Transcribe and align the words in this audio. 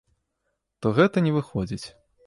То 0.85 0.95
гэта 1.01 1.27
не 1.27 1.37
выходзіць. 1.39 1.85